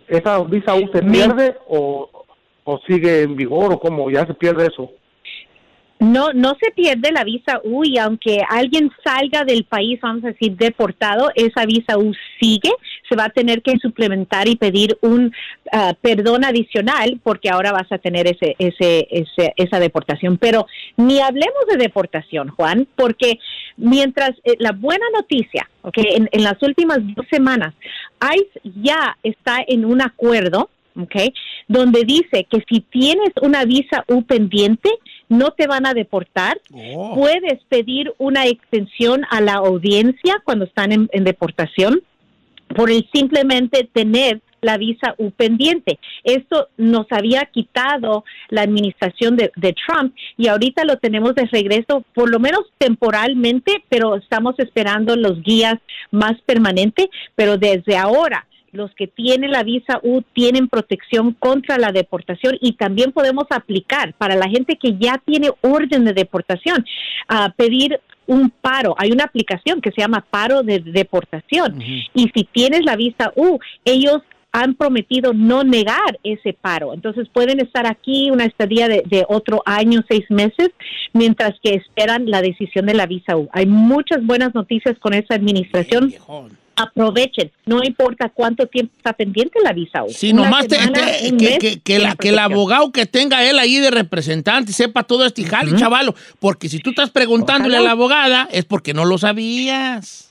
[0.08, 2.10] ¿Esa visa U se pierde o,
[2.66, 4.10] o sigue en vigor o cómo?
[4.10, 4.92] ¿Ya se pierde eso?
[6.02, 10.30] No, no se pierde la visa U y aunque alguien salga del país, vamos a
[10.30, 12.72] decir, deportado, esa visa U sigue,
[13.08, 15.32] se va a tener que suplementar y pedir un
[15.72, 19.08] ah, perdón adicional porque ahora vas a tener ese, ese,
[19.56, 20.40] esa deportación.
[20.40, 20.66] Pero
[20.98, 23.38] ni hablemos de deportación, Juan, porque
[23.78, 27.76] mientras eh, la buena noticia, okay, en, en las últimas dos semanas,
[28.22, 30.72] ICE ya está en un acuerdo
[31.04, 31.34] Okay,
[31.70, 34.90] donde dice que si tienes una visa U pendiente,
[35.32, 36.60] no te van a deportar.
[36.74, 37.16] Oh.
[37.16, 42.02] Puedes pedir una extensión a la audiencia cuando están en, deportación
[42.76, 46.00] por el simplemente tener la visa U pendiente.
[46.26, 52.04] Esto nos había quitado la administración de, de, Trump y ahorita lo tenemos de regreso,
[52.14, 55.76] por lo menos temporalmente, pero estamos esperando los guías
[56.12, 61.92] más permanentes, pero desde ahora los que tienen la visa U tienen protección contra la
[61.92, 66.86] deportación y también podemos aplicar para la gente que ya tiene orden de deportación
[67.28, 68.96] a pedir un paro.
[68.98, 73.60] Hay una aplicación que se llama paro de deportación y si tienes la visa U,
[73.84, 74.22] ellos
[74.54, 76.94] han prometido no negar ese paro.
[76.94, 80.72] Entonces pueden estar aquí una estadía de, de, otro año, seis meses,
[81.14, 83.48] mientras que esperan la decisión de la visa U.
[83.54, 86.14] Hay muchas buenas noticias con esa administración
[86.82, 90.02] aprovechen, no importa cuánto tiempo está pendiente la visa.
[90.10, 95.04] Sí, nomás que, que, la, que el abogado que tenga él ahí de representante sepa
[95.04, 99.06] todo este jale, chavalo, porque si tú estás preguntándole a la abogada es porque no
[99.06, 100.31] lo sabías.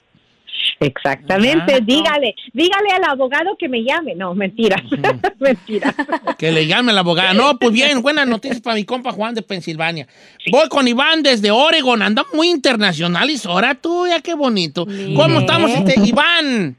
[0.80, 4.14] Exactamente, dígale, dígale al abogado que me llame.
[4.14, 4.82] No, mentira,
[5.38, 5.94] mentira.
[6.38, 7.34] Que le llame al abogado.
[7.34, 10.06] No, pues bien, buenas noticias para mi compa Juan de Pensilvania.
[10.50, 14.86] Voy con Iván desde Oregon, anda muy internacional y ahora tú, ya qué bonito.
[15.14, 16.76] ¿Cómo estamos, este, Iván?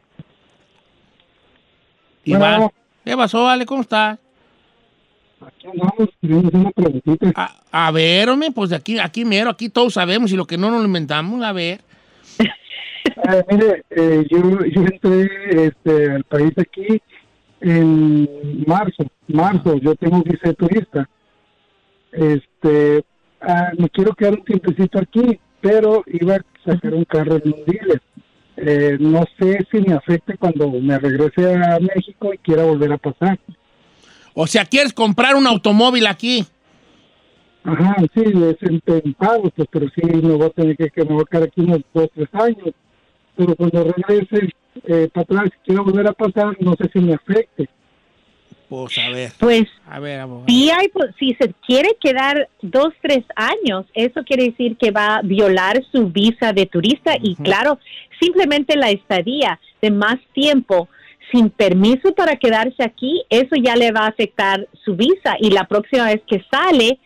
[2.23, 2.69] Iván,
[3.05, 3.65] ¿qué pasó, vale?
[3.65, 4.17] ¿Cómo estás?
[5.45, 7.31] Aquí andamos, tenemos una preguntita.
[7.35, 10.57] A, a, ver, hombre, pues de aquí, aquí mero, aquí todos sabemos y lo que
[10.57, 11.81] no nos lo inventamos, a ver.
[13.05, 17.01] Eh, mire, eh, yo, yo entré este, al país aquí
[17.61, 21.09] en marzo, marzo, yo tengo visa de turista.
[22.11, 23.03] Este,
[23.41, 27.65] ah, me quiero quedar un tiempecito aquí, pero iba a sacar un carro en un
[27.65, 28.01] dealer.
[28.57, 32.97] Eh, no sé si me afecte cuando me regrese a México y quiera volver a
[32.97, 33.39] pasar.
[34.33, 36.45] O sea, ¿quieres comprar un automóvil aquí?
[37.63, 41.03] Ajá, sí, es en, en pagos, pues, pero sí me voy a tener que, que
[41.03, 42.73] me voy a quedar aquí unos dos, tres años
[43.41, 44.53] pero cuando regrese
[44.85, 47.67] eh, para atrás, si quiero volver a pasar, no sé si me afecte.
[48.69, 49.31] Pues a ver.
[49.39, 54.77] Pues, a ver, si, hay, si se quiere quedar dos, tres años, eso quiere decir
[54.77, 57.79] que va a violar su visa de turista y claro,
[58.21, 60.87] simplemente la estadía de más tiempo
[61.31, 65.65] sin permiso para quedarse aquí, eso ya le va a afectar su visa y la
[65.65, 66.99] próxima vez que sale,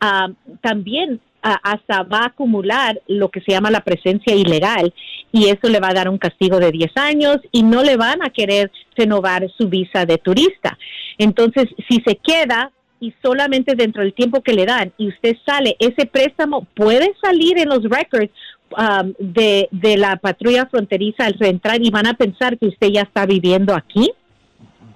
[0.00, 4.92] uh, también hasta va a acumular lo que se llama la presencia ilegal
[5.32, 8.22] y eso le va a dar un castigo de 10 años y no le van
[8.22, 10.78] a querer renovar su visa de turista.
[11.18, 15.76] Entonces, si se queda y solamente dentro del tiempo que le dan y usted sale,
[15.78, 18.30] ese préstamo puede salir en los records
[18.76, 23.02] um, de, de la patrulla fronteriza al reentrar y van a pensar que usted ya
[23.02, 24.12] está viviendo aquí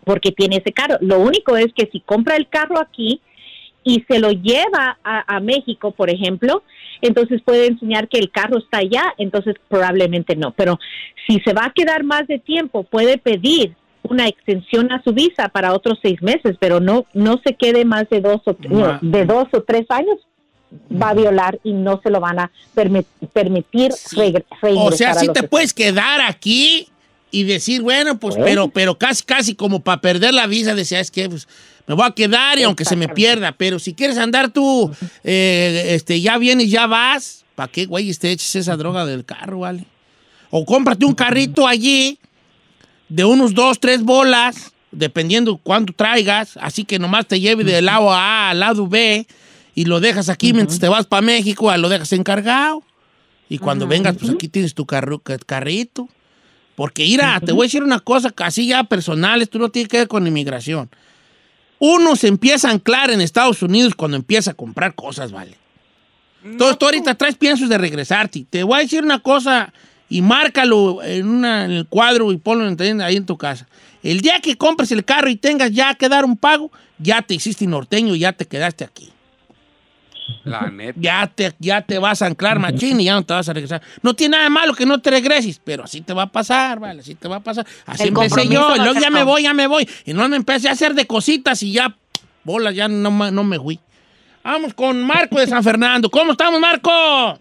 [0.04, 0.96] porque tiene ese carro.
[1.00, 3.20] Lo único es que si compra el carro aquí,
[3.84, 6.62] y se lo lleva a, México, por ejemplo,
[7.02, 10.52] entonces puede enseñar que el carro está allá, entonces probablemente no.
[10.52, 10.78] Pero
[11.26, 15.48] si se va a quedar más de tiempo, puede pedir una extensión a su visa
[15.48, 18.56] para otros seis meses, pero no no se quede más de dos o
[19.00, 20.18] de dos o tres años
[20.90, 22.50] va a violar y no se lo van a
[23.32, 23.92] permitir
[24.62, 26.88] O sea, si te puedes quedar aquí
[27.30, 31.10] y decir, bueno, pues, pero, pero casi, casi como para perder la visa, decía, es
[31.10, 31.48] que pues,
[31.86, 34.90] me voy a quedar y aunque se me pierda, pero si quieres andar tú,
[35.22, 39.60] eh, este, ya vienes, ya vas, ¿para qué, güey, te eches esa droga del carro,
[39.60, 39.84] vale?
[40.50, 42.18] O cómprate un carrito allí
[43.08, 48.12] de unos dos, tres bolas, dependiendo cuánto traigas, así que nomás te lleve del lado
[48.12, 49.26] A al lado B
[49.74, 52.82] y lo dejas aquí mientras te vas para México, lo dejas encargado.
[53.48, 56.08] Y cuando vengas, pues aquí tienes tu carro, carrito.
[56.76, 59.98] Porque, mira, te voy a decir una cosa casi ya personal, esto no tiene que
[59.98, 60.88] ver con inmigración.
[61.78, 65.56] Uno se empieza a anclar en Estados Unidos cuando empieza a comprar cosas, ¿vale?
[66.44, 68.44] Entonces tú ahorita traes piensos de regresarte.
[68.48, 69.72] Te voy a decir una cosa
[70.08, 72.64] y márcalo en, el cuadro y ponlo
[73.02, 73.66] ahí en tu casa.
[74.02, 77.34] El día que compres el carro y tengas ya que dar un pago, ya te
[77.34, 79.13] hiciste norteño y ya te quedaste aquí.
[80.44, 80.98] La neta.
[81.00, 83.82] Ya te, ya te vas a anclar, machín, y ya no te vas a regresar.
[84.02, 86.80] No tiene nada de malo que no te regreses, pero así te va a pasar,
[86.80, 87.00] ¿vale?
[87.00, 87.66] Así te va a pasar.
[87.86, 89.88] Así empecé yo, y luego ya me voy, ya me voy.
[90.04, 91.94] Y no me empecé a hacer de cositas y ya,
[92.42, 93.78] bola, ya no, no me fui.
[94.42, 96.10] Vamos con Marco de San Fernando.
[96.10, 97.38] ¿Cómo estamos, Marco?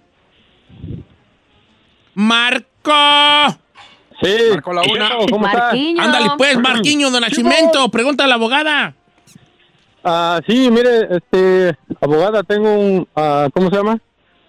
[2.13, 3.57] Marco.
[4.21, 4.35] Sí.
[4.51, 5.09] Marco la una.
[5.29, 5.73] ¿Cómo estás?
[5.73, 7.89] Ándale, pues, Marquiño de Nacimiento.
[7.89, 8.95] Pregunta a la abogada.
[10.03, 13.97] Ah, sí, mire, este, abogada, tengo un, ah, ¿cómo se llama?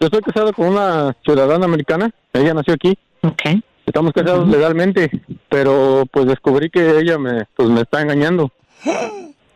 [0.01, 2.99] Yo estoy casado con una ciudadana americana, ella nació aquí.
[3.23, 3.63] Okay.
[3.87, 5.11] Estamos casados legalmente,
[5.49, 8.51] pero pues descubrí que ella me, pues me está engañando.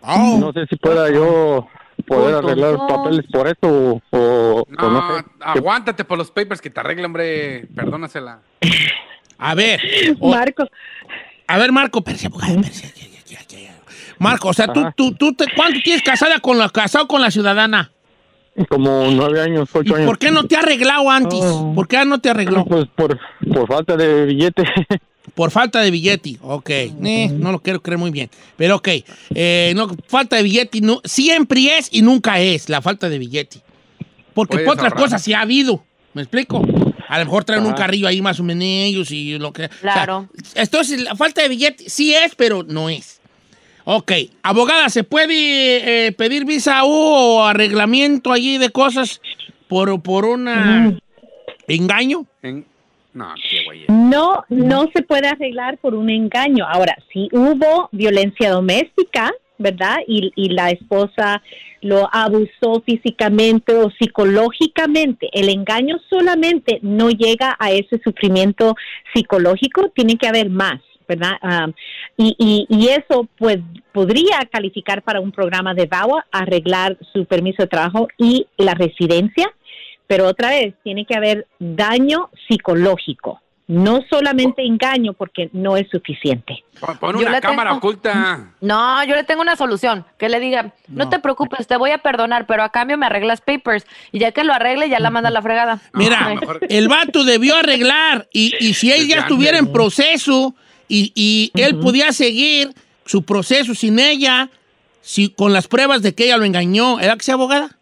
[0.09, 1.67] No sé si pueda yo
[2.07, 5.25] poder arreglar papeles por eso o, no, sé.
[5.41, 7.67] Aguántate por los papers que te arregle, hombre.
[7.75, 8.41] Perdónasela.
[9.39, 9.81] A ver.
[10.21, 10.65] Marco.
[11.47, 13.09] A ver, Marco, espérese, abogada, espérese.
[14.19, 17.31] Marco, o sea, ¿tú, tú, tú te, ¿cuánto tienes casada con la, casado con la
[17.31, 17.91] ciudadana?
[18.69, 20.07] Como nueve años, ocho ¿Y años.
[20.07, 21.39] ¿Por qué no te ha arreglado antes?
[21.43, 21.73] Oh.
[21.75, 22.65] ¿Por qué no te arregló?
[22.65, 23.17] Pues por,
[23.53, 24.65] por falta de billete.
[25.35, 26.71] Por falta de billete, ok.
[26.71, 28.31] Eh, no lo quiero creer muy bien.
[28.57, 28.89] Pero ok,
[29.35, 33.61] eh, no, falta de billete no, siempre es y nunca es la falta de billete.
[34.33, 35.05] Porque Puedes por otras ahorrar.
[35.05, 35.85] cosas sí ha habido.
[36.15, 36.63] ¿Me explico?
[37.09, 39.67] A lo mejor traen un carrillo ahí más o menos y lo que.
[39.67, 40.29] o sea, Claro.
[40.55, 43.21] entonces, la falta de billete sí es, pero no es.
[43.91, 44.13] Ok,
[44.43, 49.23] abogada, ¿se puede eh, pedir visa U o arreglamiento allí de cosas
[49.67, 50.47] por, por un
[51.67, 52.27] engaño?
[52.43, 52.67] En-
[53.15, 53.87] No, qué.
[53.89, 56.67] No, no se puede arreglar por un engaño.
[56.69, 59.97] Ahora, si hubo violencia doméstica, ¿verdad?
[60.07, 61.43] Y, y la esposa
[61.81, 68.77] lo abusó físicamente o psicológicamente, el engaño solamente no llega a ese sufrimiento
[69.15, 70.83] psicológico, tiene que haber más.
[71.09, 71.33] ¿Verdad?
[71.43, 71.73] Um,
[72.17, 73.59] y, y, y eso pues
[73.93, 79.51] podría calificar para un programa de VAWA, arreglar su permiso de trabajo y la residencia,
[80.07, 86.65] pero otra vez tiene que haber daño psicológico, no solamente engaño porque no es suficiente.
[87.01, 88.53] Pon, Yo una le cámara tengo- oculta.
[88.63, 90.07] No, yo le tengo una solución.
[90.17, 93.43] Que le diga, no, te preocupes, te voy a perdonar, pero a cambio me arreglas
[93.43, 93.85] papers.
[94.13, 95.81] Y ya que lo arregle, ya la manda a la fregada.
[95.93, 96.35] Mira,
[96.71, 100.55] el vato debió arreglar y, y si él ya Desde estuviera en proceso
[100.89, 102.73] y, y él podía seguir
[103.05, 104.51] su proceso sin ella,
[105.01, 107.79] si, con las pruebas de que ella lo engañó, ¿era que sea abogada?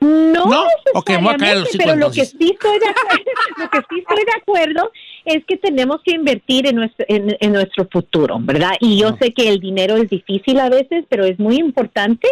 [0.00, 0.64] No, ¿No?
[0.94, 3.24] Ok, me voy a caer hocico, pero lo que, sí estoy de acuerdo,
[3.58, 4.92] lo que sí estoy de acuerdo
[5.26, 8.72] es que tenemos que invertir en nuestro, en, en nuestro futuro, ¿verdad?
[8.80, 12.28] Y yo sé que el dinero es difícil a veces, pero es muy importante.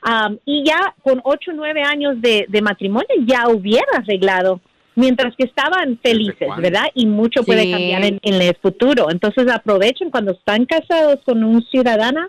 [0.00, 4.62] Am, y ya con ocho o nueve años de, de matrimonio ya hubiera arreglado,
[5.00, 6.48] mientras que estaban felices?
[6.58, 6.84] ¿verdad?
[6.94, 7.70] Y mucho puede Sí.
[7.72, 9.10] cambiar en, en el futuro.
[9.10, 12.28] Entonces aprovechen cuando están casados con un ciudadana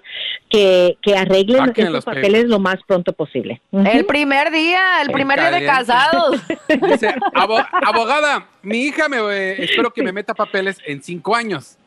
[0.49, 3.61] que, que arreglen Saquen esos los papeles lo más pronto posible.
[3.71, 6.41] El primer día, el primer día de casados.
[6.91, 11.77] Dice, "Abo- abogada, mi hija me eh, espero que me meta papeles en cinco años.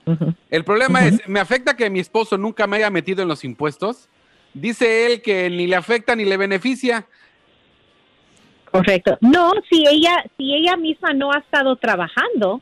[0.50, 4.08] El problema es, ¿me afecta que mi esposo nunca me haya metido en los impuestos?
[4.52, 7.06] Dice él que ni le afecta ni le beneficia.
[8.74, 9.16] Correcto.
[9.20, 12.60] No, si ella, si ella misma no ha estado trabajando,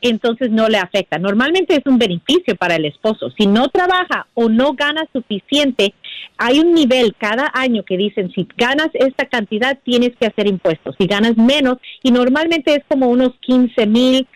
[0.00, 1.18] entonces no le afecta.
[1.18, 3.28] Normalmente es un beneficio para el esposo.
[3.36, 5.94] Si no trabaja o no gana suficiente,
[6.38, 10.94] hay un nivel cada año que dicen, si ganas esta cantidad, tienes que hacer impuestos.
[10.96, 14.28] Si ganas menos, y normalmente es como unos 15 mil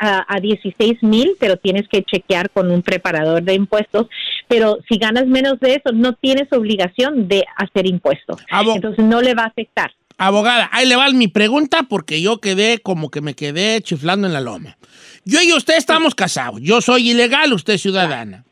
[0.00, 4.06] a, a 16 mil, pero tienes que chequear con un preparador de impuestos.
[4.48, 8.40] Pero si ganas menos de eso, no tienes obligación de hacer impuestos.
[8.74, 9.90] Entonces no le va a afectar.
[10.16, 14.32] Abogada, ahí le va mi pregunta porque yo quedé como que me quedé chiflando en
[14.32, 14.76] la loma.
[15.24, 16.60] Yo y usted estamos casados.
[16.62, 18.44] Yo soy ilegal, usted es ciudadana.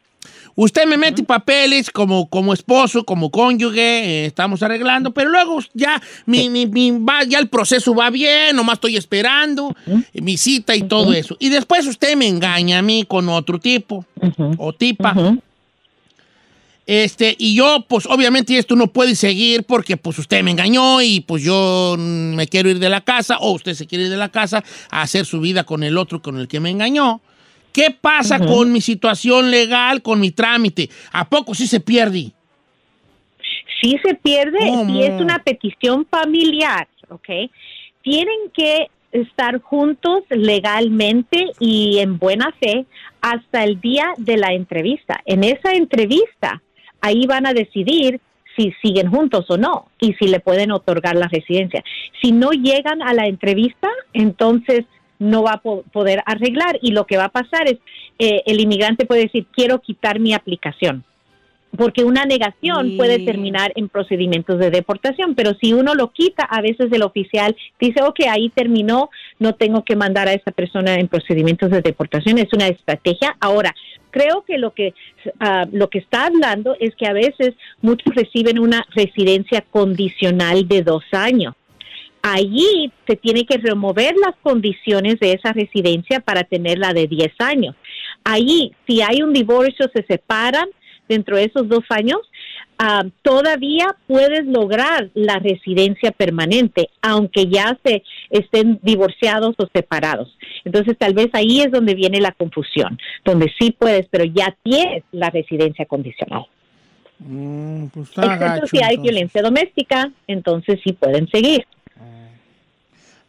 [0.54, 6.02] Usted me mete papeles como, como esposo, como cónyuge, eh, estamos arreglando, pero luego ya,
[6.26, 10.76] mi, mi- mi- va- ya el proceso va bien, nomás estoy esperando eh, mi cita
[10.76, 11.36] y todo eso.
[11.40, 14.04] Y después usted me engaña a mí con otro tipo
[14.58, 15.14] o tipa.
[16.86, 21.20] Este, y yo, pues obviamente esto no puede seguir porque pues usted me engañó y
[21.20, 24.30] pues yo me quiero ir de la casa o usted se quiere ir de la
[24.30, 27.20] casa a hacer su vida con el otro con el que me engañó.
[27.72, 30.90] ¿Qué pasa con mi situación legal, con mi trámite?
[31.12, 32.32] ¿A poco sí se pierde?
[33.82, 34.86] sí se pierde ¿Cómo?
[34.86, 37.28] si es una petición familiar, ¿ok?
[38.02, 42.86] Tienen que estar juntos legalmente y en buena fe
[43.20, 45.20] hasta el día de la entrevista.
[45.26, 46.62] En esa entrevista,
[47.02, 48.20] ahí van a decidir
[48.56, 51.82] si siguen juntos o no y si le pueden otorgar la residencia.
[52.22, 54.84] Si no llegan a la entrevista, entonces
[55.18, 57.78] no va a po- poder arreglar y lo que va a pasar es
[58.18, 61.04] eh, el inmigrante puede decir quiero quitar mi aplicación
[61.76, 62.96] porque una negación Sí.
[62.96, 67.56] puede terminar en procedimientos de deportación, pero si uno lo quita, a veces el oficial
[67.80, 72.38] dice, ok, ahí terminó, no tengo que mandar a esa persona en procedimientos de deportación,
[72.38, 73.36] es una estrategia.
[73.40, 73.74] Ahora,
[74.10, 74.94] creo que lo que,
[75.40, 80.82] ah, lo que está hablando es que a veces muchos reciben una residencia condicional de
[80.82, 81.54] dos años.
[82.22, 87.74] Allí se tiene que remover las condiciones de esa residencia para tenerla de 10 años.
[88.22, 90.68] Allí, si hay un divorcio, se separan
[91.12, 92.18] dentro de esos dos años,
[92.78, 100.36] ah, todavía puedes lograr la residencia permanente, aunque ya se estén divorciados o separados.
[100.64, 105.04] Entonces, tal vez ahí es donde viene la confusión, donde sí puedes, pero ya tienes
[105.12, 106.46] la residencia condicional.
[107.18, 109.02] Mm, pues Excepto si hay entonces.
[109.02, 111.66] violencia doméstica, entonces sí pueden seguir.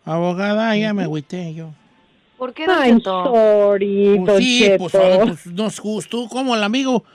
[0.05, 1.69] Abogada, ya me agüité yo.
[2.37, 6.27] ¿Por qué, sorry, pues sí, pues, pues, no es justo.
[6.29, 7.05] ¿Cómo el amigo